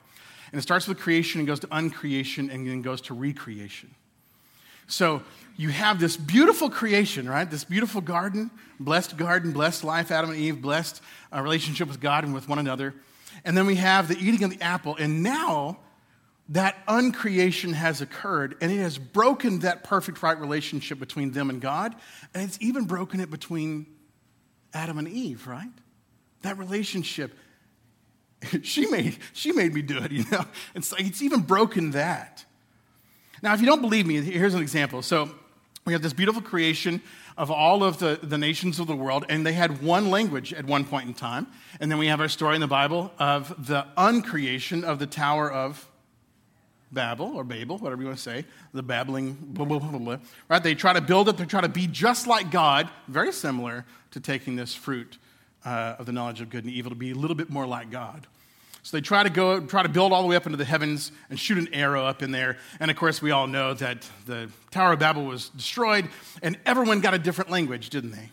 And 0.52 0.60
it 0.60 0.62
starts 0.62 0.88
with 0.88 0.98
creation 1.00 1.40
and 1.40 1.48
goes 1.48 1.60
to 1.60 1.68
uncreation 1.68 2.50
and 2.50 2.68
then 2.68 2.82
goes 2.82 3.02
to 3.02 3.14
recreation. 3.14 3.94
So 4.88 5.22
you 5.58 5.70
have 5.70 6.00
this 6.00 6.16
beautiful 6.16 6.70
creation, 6.70 7.30
right? 7.30 7.50
This 7.50 7.66
beautiful 7.66 8.00
garden, 8.00 8.50
blessed 8.80 9.18
garden, 9.18 9.52
blessed 9.52 9.84
life, 9.84 10.12
Adam 10.12 10.32
and 10.32 10.40
Eve, 10.40 10.62
blessed 10.62 11.02
uh, 11.34 11.42
relationship 11.42 11.90
with 11.90 12.00
God 12.00 12.24
and 12.24 12.34
with 12.34 12.48
one 12.48 12.60
another. 12.60 12.94
And 13.44 13.58
then 13.58 13.66
we 13.66 13.76
have 13.76 14.08
the 14.08 14.18
eating 14.18 14.44
of 14.44 14.50
the 14.50 14.62
apple. 14.62 14.96
And 14.96 15.22
now 15.22 15.80
that 16.50 16.78
uncreation 16.88 17.74
has 17.74 18.02
occurred 18.02 18.56
and 18.62 18.72
it 18.72 18.78
has 18.78 18.98
broken 18.98 19.60
that 19.60 19.84
perfect 19.84 20.24
right 20.24 20.40
relationship 20.40 21.00
between 21.00 21.32
them 21.32 21.50
and 21.50 21.62
God. 21.62 21.96
And 22.34 22.44
it's 22.44 22.58
even 22.62 22.86
broken 22.86 23.20
it 23.20 23.30
between 23.30 23.86
Adam 24.74 24.98
and 24.98 25.08
Eve, 25.08 25.46
right? 25.48 25.70
That 26.44 26.58
relationship. 26.58 27.36
she 28.64 28.86
made, 28.88 29.18
she 29.34 29.52
made 29.52 29.74
me 29.74 29.82
do 29.82 29.98
it, 29.98 30.12
you 30.12 30.24
know? 30.32 30.46
It's 30.76 30.92
like 30.92 31.06
it's 31.06 31.22
even 31.22 31.42
broken 31.42 31.92
that. 31.92 32.46
Now, 33.42 33.54
if 33.54 33.60
you 33.60 33.68
don't 33.68 33.82
believe 33.82 34.08
me, 34.08 34.22
here's 34.22 34.54
an 34.54 34.62
example. 34.62 35.02
So 35.02 35.30
we 35.86 35.94
have 35.94 36.02
this 36.02 36.14
beautiful 36.14 36.42
creation 36.42 37.02
of 37.38 37.52
all 37.52 37.84
of 37.84 38.00
the, 38.00 38.20
the 38.22 38.38
nations 38.38 38.80
of 38.80 38.88
the 38.88 38.96
world, 38.96 39.26
and 39.30 39.46
they 39.46 39.54
had 39.54 39.82
one 39.82 40.10
language 40.10 40.54
at 40.54 40.66
one 40.66 40.86
point 40.86 41.08
in 41.08 41.14
time. 41.14 41.48
And 41.80 41.92
then 41.92 42.00
we 42.00 42.08
have 42.08 42.20
our 42.20 42.30
story 42.30 42.56
in 42.56 42.62
the 42.62 42.68
Bible 42.68 43.12
of 43.20 43.68
the 43.68 43.86
uncreation 43.96 44.84
of 44.84 44.98
the 44.98 45.06
Tower 45.06 45.52
of 45.52 45.88
Babel 46.92 47.36
or 47.36 47.44
Babel, 47.44 47.78
whatever 47.78 48.02
you 48.02 48.08
want 48.08 48.18
to 48.18 48.24
say, 48.24 48.46
the 48.74 48.84
babbling, 48.84 49.38
blah, 49.42 49.66
blah, 49.66 49.80
blah, 49.80 49.98
blah, 49.98 50.18
right? 50.50 50.64
They 50.64 50.76
try 50.76 50.94
to 50.94 51.02
build 51.02 51.30
it, 51.30 51.38
they 51.38 51.46
try 51.46 51.62
to 51.62 51.70
be 51.70 51.88
just 51.88 52.28
like 52.28 52.52
God, 52.52 52.90
very 53.08 53.32
similar 53.32 53.86
to 54.12 54.20
taking 54.20 54.56
this 54.56 54.74
fruit 54.74 55.18
uh, 55.66 55.96
of 56.00 56.06
the 56.06 56.12
knowledge 56.12 56.42
of 56.42 56.50
good 56.50 56.64
and 56.64 56.74
evil 56.74 56.90
to 56.90 56.96
be 56.96 57.12
a 57.12 57.16
little 57.16 57.36
bit 57.36 57.50
more 57.50 57.68
like 57.68 57.92
God. 57.92 58.26
So 58.84 58.96
they 58.96 59.02
try 59.02 59.24
to 59.24 59.30
go, 59.30 59.60
try 59.60 59.84
to 59.84 59.90
build 59.90 60.14
all 60.14 60.22
the 60.22 60.30
way 60.30 60.38
up 60.38 60.46
into 60.46 60.58
the 60.58 60.64
heavens 60.64 61.12
and 61.30 61.38
shoot 61.38 61.58
an 61.58 61.74
arrow 61.74 62.06
up 62.06 62.24
in 62.24 62.32
there. 62.32 62.58
And 62.80 62.90
of 62.90 62.96
course, 62.96 63.22
we 63.22 63.32
all 63.32 63.46
know 63.46 63.74
that 63.74 64.10
the 64.26 64.50
Tower 64.72 64.94
of 64.94 65.00
Babel 65.00 65.26
was 65.26 65.50
destroyed 65.50 66.08
and 66.42 66.58
everyone 66.66 67.02
got 67.02 67.14
a 67.14 67.20
different 67.20 67.52
language, 67.52 67.90
didn't 67.90 68.12
they? 68.12 68.30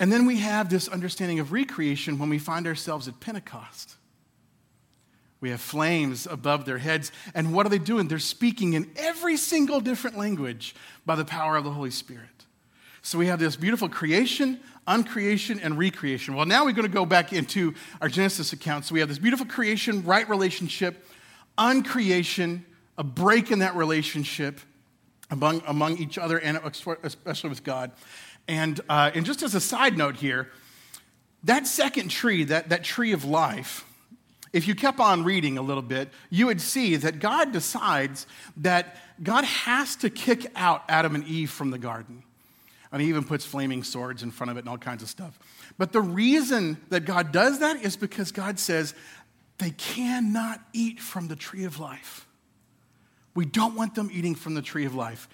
And 0.00 0.10
then 0.12 0.26
we 0.26 0.38
have 0.38 0.68
this 0.68 0.88
understanding 0.88 1.38
of 1.38 1.52
recreation 1.52 2.18
when 2.18 2.28
we 2.28 2.40
find 2.40 2.66
ourselves 2.66 3.06
at 3.06 3.20
Pentecost. 3.20 3.94
We 5.40 5.50
have 5.50 5.60
flames 5.60 6.26
above 6.26 6.64
their 6.64 6.78
heads. 6.78 7.12
And 7.34 7.52
what 7.52 7.66
are 7.66 7.68
they 7.68 7.78
doing? 7.78 8.08
They're 8.08 8.18
speaking 8.18 8.72
in 8.72 8.90
every 8.96 9.36
single 9.36 9.80
different 9.80 10.16
language 10.16 10.74
by 11.04 11.14
the 11.14 11.24
power 11.24 11.56
of 11.56 11.64
the 11.64 11.70
Holy 11.70 11.90
Spirit. 11.90 12.46
So 13.02 13.18
we 13.18 13.28
have 13.28 13.38
this 13.38 13.54
beautiful 13.54 13.88
creation, 13.88 14.58
uncreation, 14.88 15.60
and 15.62 15.78
recreation. 15.78 16.34
Well, 16.34 16.46
now 16.46 16.64
we're 16.64 16.72
going 16.72 16.88
to 16.88 16.92
go 16.92 17.06
back 17.06 17.32
into 17.32 17.74
our 18.00 18.08
Genesis 18.08 18.52
account. 18.52 18.84
So 18.84 18.94
we 18.94 19.00
have 19.00 19.08
this 19.08 19.18
beautiful 19.18 19.46
creation, 19.46 20.02
right 20.04 20.28
relationship, 20.28 21.06
uncreation, 21.56 22.64
a 22.98 23.04
break 23.04 23.52
in 23.52 23.60
that 23.60 23.76
relationship 23.76 24.58
among, 25.30 25.62
among 25.66 25.98
each 25.98 26.18
other 26.18 26.38
and 26.40 26.58
especially 27.02 27.50
with 27.50 27.62
God. 27.62 27.92
And, 28.48 28.80
uh, 28.88 29.12
and 29.14 29.24
just 29.24 29.42
as 29.42 29.54
a 29.54 29.60
side 29.60 29.96
note 29.96 30.16
here, 30.16 30.50
that 31.44 31.68
second 31.68 32.08
tree, 32.08 32.42
that, 32.44 32.70
that 32.70 32.82
tree 32.82 33.12
of 33.12 33.24
life, 33.24 33.84
if 34.52 34.66
you 34.66 34.74
kept 34.74 35.00
on 35.00 35.24
reading 35.24 35.58
a 35.58 35.62
little 35.62 35.82
bit, 35.82 36.10
you 36.30 36.46
would 36.46 36.60
see 36.60 36.96
that 36.96 37.18
God 37.18 37.52
decides 37.52 38.26
that 38.58 38.96
God 39.22 39.44
has 39.44 39.96
to 39.96 40.10
kick 40.10 40.46
out 40.56 40.82
Adam 40.88 41.14
and 41.14 41.24
Eve 41.24 41.50
from 41.50 41.70
the 41.70 41.78
garden. 41.78 42.22
And 42.92 43.02
he 43.02 43.08
even 43.08 43.24
puts 43.24 43.44
flaming 43.44 43.82
swords 43.82 44.22
in 44.22 44.30
front 44.30 44.50
of 44.50 44.56
it 44.56 44.60
and 44.60 44.68
all 44.68 44.78
kinds 44.78 45.02
of 45.02 45.08
stuff. 45.08 45.38
But 45.76 45.92
the 45.92 46.00
reason 46.00 46.78
that 46.88 47.04
God 47.04 47.32
does 47.32 47.58
that 47.58 47.82
is 47.82 47.96
because 47.96 48.32
God 48.32 48.58
says 48.58 48.94
they 49.58 49.70
cannot 49.70 50.60
eat 50.72 51.00
from 51.00 51.28
the 51.28 51.36
tree 51.36 51.64
of 51.64 51.78
life. 51.78 52.26
We 53.34 53.44
don't 53.44 53.74
want 53.74 53.94
them 53.94 54.08
eating 54.12 54.34
from 54.34 54.54
the 54.54 54.62
tree 54.62 54.86
of 54.86 54.94
life. 54.94 55.28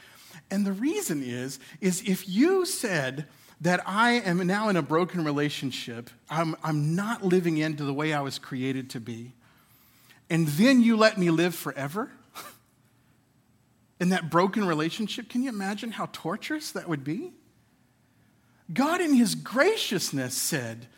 And 0.50 0.66
the 0.66 0.72
reason 0.72 1.22
is, 1.22 1.58
is 1.80 2.02
if 2.06 2.28
you 2.28 2.66
said 2.66 3.26
that 3.62 3.80
I 3.86 4.14
am 4.14 4.44
now 4.46 4.68
in 4.68 4.76
a 4.76 4.82
broken 4.82 5.24
relationship, 5.24 6.10
I'm, 6.28 6.56
I'm 6.64 6.96
not 6.96 7.22
living 7.22 7.58
into 7.58 7.84
the 7.84 7.94
way 7.94 8.12
I 8.12 8.20
was 8.20 8.38
created 8.38 8.90
to 8.90 9.00
be, 9.00 9.32
and 10.28 10.48
then 10.48 10.82
you 10.82 10.96
let 10.96 11.16
me 11.16 11.30
live 11.30 11.54
forever 11.54 12.10
in 14.00 14.08
that 14.08 14.30
broken 14.30 14.66
relationship, 14.66 15.28
can 15.28 15.42
you 15.42 15.48
imagine 15.48 15.92
how 15.92 16.08
torturous 16.12 16.72
that 16.72 16.88
would 16.88 17.04
be? 17.04 17.32
God, 18.72 19.00
in 19.00 19.14
His 19.14 19.36
graciousness, 19.36 20.34
said, 20.34 20.88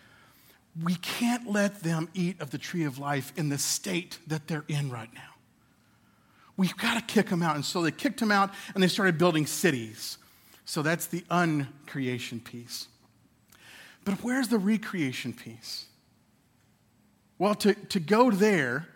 We 0.83 0.95
can't 0.95 1.51
let 1.51 1.83
them 1.83 2.09
eat 2.15 2.41
of 2.41 2.51
the 2.51 2.59
tree 2.59 2.85
of 2.85 2.99
life 2.99 3.33
in 3.37 3.51
the 3.51 3.59
state 3.59 4.19
that 4.27 4.49
they're 4.49 4.65
in 4.69 4.91
right 4.91 5.13
now. 5.13 5.21
We've 6.57 6.77
got 6.77 6.95
to 6.95 7.15
kick 7.15 7.29
them 7.29 7.43
out. 7.43 7.57
And 7.57 7.65
so 7.65 7.83
they 7.83 7.91
kicked 7.91 8.21
them 8.21 8.31
out 8.31 8.55
and 8.75 8.83
they 8.83 8.89
started 8.89 9.19
building 9.19 9.47
cities. 9.47 10.19
So 10.65 10.83
that's 10.83 11.07
the 11.07 11.25
uncreation 11.31 12.41
piece. 12.41 12.89
But 14.05 14.15
where's 14.23 14.49
the 14.49 14.59
recreation 14.59 15.33
piece? 15.33 15.87
Well, 17.39 17.55
to, 17.57 17.75
to 17.75 18.01
go 18.01 18.31
there, 18.31 18.89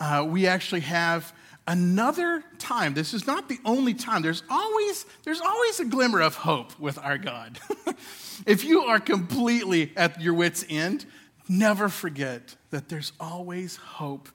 uh, 0.00 0.26
we 0.28 0.46
actually 0.46 0.80
have 0.80 1.32
another 1.66 2.42
time. 2.58 2.94
This 2.94 3.14
is 3.14 3.26
not 3.26 3.48
the 3.48 3.58
only 3.64 3.94
time. 3.94 4.22
There's 4.22 4.42
always, 4.50 5.04
there's 5.24 5.40
always 5.40 5.80
a 5.80 5.84
glimmer 5.84 6.20
of 6.20 6.34
hope 6.34 6.78
with 6.78 6.98
our 6.98 7.18
God. 7.18 7.58
if 8.46 8.64
you 8.64 8.82
are 8.82 8.98
completely 8.98 9.92
at 9.96 10.20
your 10.20 10.34
wits' 10.34 10.64
end, 10.68 11.06
never 11.48 11.88
forget 11.88 12.56
that 12.70 12.88
there's 12.88 13.12
always 13.20 13.76
hope 13.76 14.28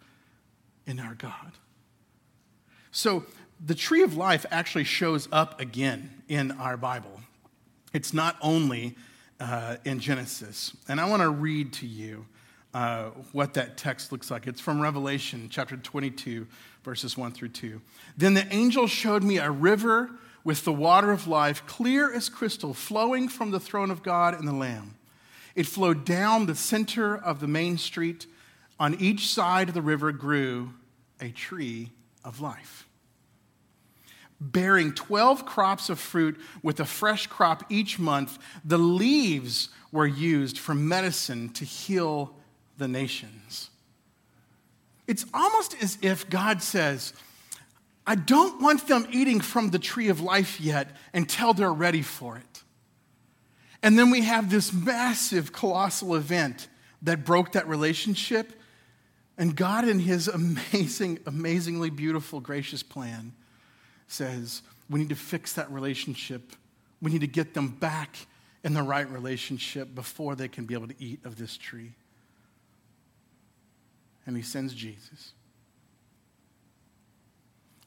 in 0.85 0.99
our 0.99 1.15
God. 1.15 1.51
So 2.91 3.25
the 3.65 3.75
tree 3.75 4.03
of 4.03 4.15
life 4.15 4.45
actually 4.51 4.83
shows 4.83 5.27
up 5.31 5.59
again 5.59 6.21
in 6.27 6.51
our 6.51 6.77
Bible. 6.77 7.21
It's 7.93 8.13
not 8.13 8.37
only 8.41 8.95
uh, 9.39 9.77
in 9.85 9.99
Genesis. 9.99 10.75
And 10.87 10.99
I 10.99 11.09
want 11.09 11.21
to 11.21 11.29
read 11.29 11.73
to 11.73 11.87
you 11.87 12.25
uh, 12.73 13.05
what 13.31 13.53
that 13.55 13.77
text 13.77 14.11
looks 14.11 14.29
like. 14.29 14.47
It's 14.47 14.61
from 14.61 14.79
Revelation 14.79 15.47
chapter 15.49 15.77
22, 15.77 16.47
verses 16.83 17.17
1 17.17 17.31
through 17.31 17.49
2. 17.49 17.81
Then 18.17 18.33
the 18.33 18.51
angel 18.53 18.87
showed 18.87 19.23
me 19.23 19.37
a 19.37 19.49
river 19.49 20.11
with 20.43 20.63
the 20.63 20.73
water 20.73 21.11
of 21.11 21.27
life, 21.27 21.65
clear 21.65 22.13
as 22.13 22.29
crystal, 22.29 22.73
flowing 22.73 23.27
from 23.27 23.51
the 23.51 23.59
throne 23.59 23.91
of 23.91 24.03
God 24.03 24.33
and 24.33 24.47
the 24.47 24.53
Lamb. 24.53 24.95
It 25.55 25.65
flowed 25.65 26.05
down 26.05 26.45
the 26.45 26.55
center 26.55 27.17
of 27.17 27.39
the 27.39 27.47
main 27.47 27.77
street. 27.77 28.27
On 28.79 28.93
each 28.95 29.27
side 29.27 29.69
of 29.69 29.73
the 29.73 29.81
river 29.81 30.11
grew 30.11 30.73
a 31.19 31.29
tree 31.29 31.89
of 32.23 32.39
life 32.39 32.86
bearing 34.39 34.93
12 34.93 35.45
crops 35.45 35.89
of 35.89 35.99
fruit 35.99 36.39
with 36.61 36.79
a 36.79 36.85
fresh 36.85 37.27
crop 37.27 37.63
each 37.69 37.97
month. 37.97 38.37
The 38.63 38.77
leaves 38.77 39.69
were 39.91 40.07
used 40.07 40.59
for 40.59 40.75
medicine 40.75 41.49
to 41.49 41.65
heal 41.65 42.35
the 42.77 42.87
nations. 42.87 43.69
It's 45.07 45.25
almost 45.33 45.81
as 45.81 45.97
if 46.01 46.29
God 46.29 46.61
says, 46.61 47.13
I 48.05 48.15
don't 48.15 48.61
want 48.61 48.87
them 48.87 49.07
eating 49.11 49.41
from 49.41 49.69
the 49.69 49.79
tree 49.79 50.09
of 50.09 50.21
life 50.21 50.61
yet 50.61 50.95
until 51.13 51.53
they're 51.53 51.73
ready 51.73 52.01
for 52.01 52.37
it. 52.37 52.63
And 53.83 53.97
then 53.97 54.09
we 54.09 54.21
have 54.21 54.49
this 54.49 54.73
massive, 54.73 55.51
colossal 55.51 56.15
event 56.15 56.67
that 57.01 57.25
broke 57.25 57.53
that 57.53 57.67
relationship. 57.67 58.53
And 59.37 59.55
God, 59.55 59.87
in 59.87 59.99
His 59.99 60.27
amazing, 60.27 61.19
amazingly 61.25 61.89
beautiful, 61.89 62.39
gracious 62.39 62.83
plan, 62.83 63.33
says 64.07 64.61
we 64.89 64.99
need 64.99 65.09
to 65.09 65.15
fix 65.15 65.53
that 65.53 65.71
relationship. 65.71 66.53
We 67.01 67.11
need 67.11 67.21
to 67.21 67.27
get 67.27 67.53
them 67.53 67.69
back 67.69 68.15
in 68.63 68.73
the 68.73 68.83
right 68.83 69.09
relationship 69.09 69.93
before 69.93 70.35
they 70.35 70.47
can 70.47 70.65
be 70.65 70.73
able 70.73 70.87
to 70.87 70.95
eat 70.99 71.25
of 71.25 71.37
this 71.37 71.57
tree. 71.57 71.93
And 74.25 74.35
he 74.35 74.43
sends 74.43 74.73
Jesus. 74.73 75.33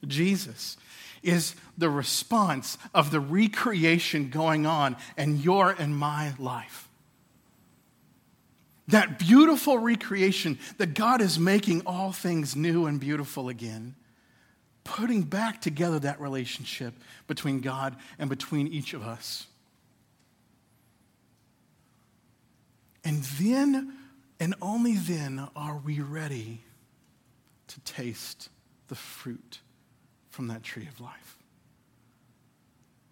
Jesus 0.07 0.77
is 1.21 1.55
the 1.77 1.89
response 1.89 2.77
of 2.93 3.11
the 3.11 3.19
recreation 3.19 4.29
going 4.29 4.65
on 4.65 4.95
in 5.17 5.37
your 5.37 5.69
and 5.69 5.95
my 5.95 6.33
life. 6.39 6.87
That 8.87 9.19
beautiful 9.19 9.77
recreation 9.77 10.57
that 10.77 10.95
God 10.95 11.21
is 11.21 11.37
making 11.37 11.83
all 11.85 12.11
things 12.11 12.55
new 12.55 12.87
and 12.87 12.99
beautiful 12.99 13.47
again 13.47 13.95
putting 14.83 15.23
back 15.23 15.61
together 15.61 15.99
that 15.99 16.19
relationship 16.19 16.93
between 17.27 17.61
God 17.61 17.95
and 18.19 18.29
between 18.29 18.67
each 18.67 18.93
of 18.93 19.03
us. 19.03 19.47
And 23.03 23.23
then, 23.23 23.93
and 24.39 24.55
only 24.61 24.95
then, 24.95 25.47
are 25.55 25.77
we 25.77 25.99
ready 25.99 26.61
to 27.71 27.79
taste 27.81 28.49
the 28.89 28.95
fruit 28.95 29.59
from 30.29 30.47
that 30.47 30.63
tree 30.63 30.87
of 30.87 30.99
life. 30.99 31.37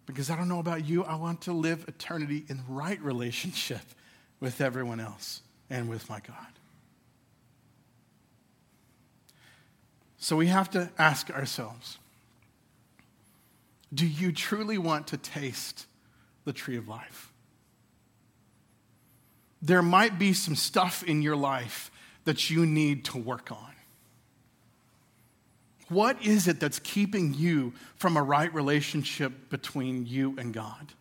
Because 0.05 0.29
I 0.29 0.35
don't 0.35 0.49
know 0.49 0.59
about 0.59 0.85
you, 0.85 1.05
I 1.05 1.15
want 1.15 1.41
to 1.43 1.53
live 1.53 1.85
eternity 1.87 2.43
in 2.49 2.61
right 2.67 2.99
relationship 3.01 3.81
with 4.41 4.59
everyone 4.59 4.99
else 4.99 5.41
and 5.69 5.87
with 5.89 6.09
my 6.09 6.19
God. 6.19 6.58
So 10.29 10.35
we 10.35 10.45
have 10.45 10.69
to 10.71 10.91
ask 10.99 11.31
ourselves 11.31 11.97
do 13.91 14.05
you 14.05 14.31
truly 14.31 14.77
want 14.77 15.07
to 15.07 15.17
taste 15.17 15.87
the 16.45 16.53
tree 16.53 16.77
of 16.77 16.87
life? 16.87 17.33
There 19.59 19.81
might 19.81 20.19
be 20.19 20.33
some 20.33 20.55
stuff 20.55 21.01
in 21.01 21.23
your 21.23 21.35
life 21.35 21.89
that 22.25 22.51
you 22.51 22.67
need 22.67 23.05
to 23.05 23.17
work 23.17 23.51
on. 23.51 23.71
What 25.87 26.23
is 26.23 26.47
it 26.47 26.59
that's 26.59 26.77
keeping 26.77 27.33
you 27.33 27.73
from 27.95 28.15
a 28.15 28.21
right 28.21 28.53
relationship 28.53 29.49
between 29.49 30.05
you 30.05 30.35
and 30.37 30.53
God? 30.53 30.93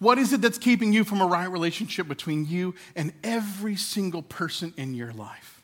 What 0.00 0.18
is 0.18 0.34
it 0.34 0.42
that's 0.42 0.58
keeping 0.58 0.92
you 0.92 1.02
from 1.02 1.22
a 1.22 1.26
right 1.26 1.50
relationship 1.50 2.08
between 2.08 2.44
you 2.44 2.74
and 2.94 3.14
every 3.24 3.76
single 3.76 4.20
person 4.20 4.74
in 4.76 4.92
your 4.92 5.14
life? 5.14 5.57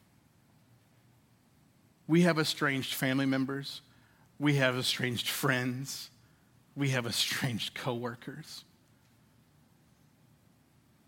We 2.06 2.22
have 2.22 2.38
estranged 2.38 2.94
family 2.94 3.26
members. 3.26 3.80
We 4.38 4.56
have 4.56 4.76
estranged 4.76 5.28
friends. 5.28 6.10
We 6.76 6.90
have 6.90 7.06
estranged 7.06 7.74
coworkers. 7.74 8.64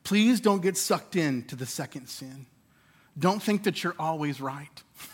Please 0.04 0.40
don't 0.40 0.62
get 0.62 0.76
sucked 0.76 1.16
into 1.16 1.56
the 1.56 1.66
second 1.66 2.08
sin. 2.08 2.46
Don't 3.18 3.42
think 3.42 3.64
that 3.64 3.82
you're 3.82 3.96
always 3.98 4.40
right. 4.40 4.82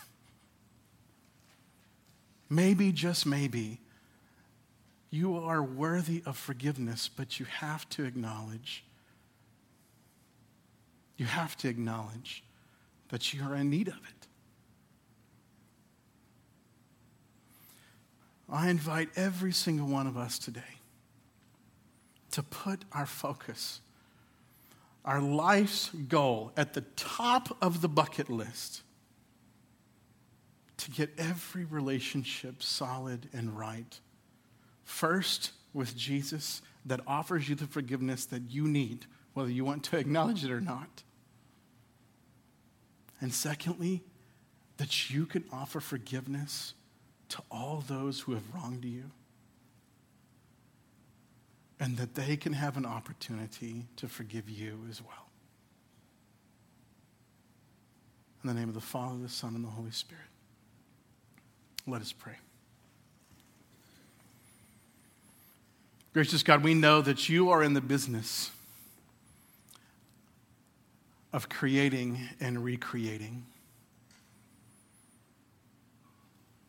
maybe, 2.49 2.91
just 2.91 3.25
maybe, 3.25 3.79
you 5.09 5.37
are 5.37 5.63
worthy 5.63 6.21
of 6.25 6.37
forgiveness, 6.37 7.09
but 7.09 7.39
you 7.39 7.45
have 7.45 7.87
to 7.89 8.03
acknowledge, 8.03 8.83
you 11.17 11.25
have 11.25 11.55
to 11.57 11.69
acknowledge 11.69 12.43
that 13.09 13.33
you 13.33 13.43
are 13.43 13.55
in 13.55 13.69
need 13.69 13.87
of 13.87 13.95
it. 13.95 14.22
I 18.53 18.69
invite 18.69 19.09
every 19.15 19.51
single 19.51 19.87
one 19.87 20.07
of 20.07 20.15
us 20.15 20.39
today 20.39 20.61
to 22.31 22.43
put 22.43 22.85
our 22.93 23.05
focus, 23.05 23.81
our 25.03 25.19
life's 25.19 25.89
goal 25.89 26.53
at 26.55 26.73
the 26.73 26.81
top 26.95 27.57
of 27.61 27.81
the 27.81 27.89
bucket 27.89 28.29
list 28.29 28.83
to 30.77 30.91
get 30.91 31.09
every 31.17 31.65
relationship 31.65 32.63
solid 32.63 33.27
and 33.33 33.57
right 33.57 33.99
First, 34.83 35.51
with 35.73 35.95
Jesus, 35.95 36.61
that 36.85 36.99
offers 37.07 37.49
you 37.49 37.55
the 37.55 37.67
forgiveness 37.67 38.25
that 38.25 38.43
you 38.49 38.67
need, 38.67 39.05
whether 39.33 39.49
you 39.49 39.65
want 39.65 39.83
to 39.85 39.97
acknowledge 39.97 40.43
it 40.43 40.51
or 40.51 40.61
not. 40.61 41.03
And 43.19 43.33
secondly, 43.33 44.03
that 44.77 45.09
you 45.09 45.25
can 45.25 45.45
offer 45.51 45.79
forgiveness 45.79 46.73
to 47.33 47.41
all 47.49 47.83
those 47.87 48.19
who 48.19 48.33
have 48.33 48.43
wronged 48.53 48.85
you. 48.85 49.05
And 51.79 51.97
that 51.97 52.13
they 52.13 52.37
can 52.37 52.53
have 52.53 52.77
an 52.77 52.85
opportunity 52.85 53.87
to 53.95 54.07
forgive 54.07 54.47
you 54.47 54.81
as 54.87 55.01
well. 55.01 55.29
In 58.43 58.49
the 58.49 58.53
name 58.53 58.69
of 58.69 58.75
the 58.75 58.81
Father, 58.81 59.17
the 59.19 59.29
Son, 59.29 59.55
and 59.55 59.65
the 59.65 59.69
Holy 59.69 59.89
Spirit. 59.89 60.23
Let 61.87 62.03
us 62.03 62.13
pray. 62.13 62.35
Gracious 66.13 66.43
God, 66.43 66.63
we 66.63 66.75
know 66.75 67.01
that 67.01 67.29
you 67.29 67.49
are 67.49 67.63
in 67.63 67.73
the 67.73 67.81
business 67.81 68.51
of 71.33 71.49
creating 71.49 72.19
and 72.39 72.63
recreating. 72.63 73.47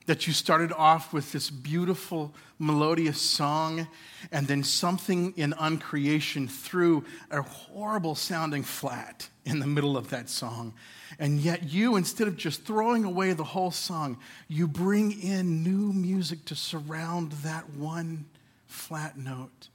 That 0.07 0.27
you 0.27 0.33
started 0.35 0.71
off 0.73 1.13
with 1.15 1.33
this 1.33 1.49
beautiful, 1.49 2.35
melodious 2.59 3.21
song, 3.21 3.89
and 4.31 4.47
then 4.47 4.63
something 4.63 5.33
in 5.37 5.55
uncreation 5.55 6.49
threw 6.49 7.05
a 7.31 7.41
horrible 7.41 8.15
sounding 8.15 8.63
flat 8.65 9.29
in 9.47 9.61
the 9.61 9.67
middle 9.67 9.97
of 9.97 10.11
that 10.11 10.29
song. 10.29 10.75
And 11.19 11.39
yet, 11.41 11.63
you, 11.65 11.97
instead 11.97 12.29
of 12.29 12.37
just 12.37 12.65
throwing 12.65 13.05
away 13.05 13.33
the 13.33 13.45
whole 13.45 13.71
song, 13.71 14.19
you 14.49 14.69
bring 14.69 15.21
in 15.23 15.63
new 15.63 15.93
music 15.93 16.45
to 16.47 16.55
surround 16.55 17.33
that 17.43 17.71
one 17.71 18.27
flat 18.67 19.17
note 19.17 19.69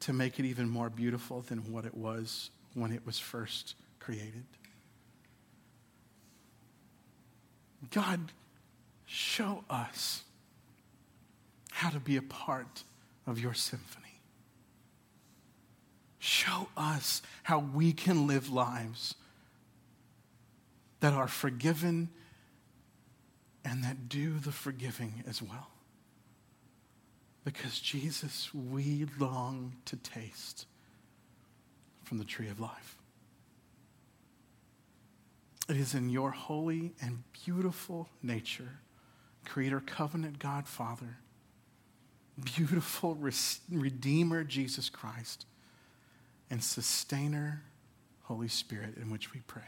to 0.00 0.12
make 0.12 0.38
it 0.38 0.44
even 0.44 0.68
more 0.68 0.90
beautiful 0.90 1.42
than 1.42 1.72
what 1.72 1.84
it 1.84 1.94
was 1.94 2.50
when 2.74 2.92
it 2.92 3.04
was 3.06 3.18
first 3.18 3.74
created. 3.98 4.44
God, 7.90 8.32
show 9.12 9.62
us 9.68 10.22
how 11.70 11.90
to 11.90 12.00
be 12.00 12.16
a 12.16 12.22
part 12.22 12.84
of 13.26 13.38
your 13.38 13.52
symphony. 13.52 14.20
Show 16.18 16.68
us 16.76 17.20
how 17.42 17.58
we 17.58 17.92
can 17.92 18.26
live 18.26 18.50
lives 18.50 19.14
that 21.00 21.12
are 21.12 21.28
forgiven 21.28 22.08
and 23.64 23.84
that 23.84 24.08
do 24.08 24.38
the 24.38 24.52
forgiving 24.52 25.22
as 25.28 25.42
well. 25.42 25.68
Because, 27.44 27.80
Jesus, 27.80 28.54
we 28.54 29.06
long 29.18 29.74
to 29.86 29.96
taste 29.96 30.66
from 32.04 32.18
the 32.18 32.24
tree 32.24 32.48
of 32.48 32.60
life. 32.60 32.96
It 35.68 35.76
is 35.76 35.94
in 35.94 36.08
your 36.08 36.30
holy 36.30 36.92
and 37.02 37.24
beautiful 37.44 38.08
nature, 38.22 38.78
Creator, 39.44 39.80
Covenant 39.86 40.38
God, 40.38 40.66
Father, 40.66 41.18
beautiful 42.42 43.16
Redeemer, 43.70 44.44
Jesus 44.44 44.88
Christ, 44.88 45.46
and 46.50 46.62
Sustainer, 46.62 47.62
Holy 48.22 48.48
Spirit, 48.48 48.96
in 48.96 49.10
which 49.10 49.32
we 49.32 49.40
pray. 49.46 49.62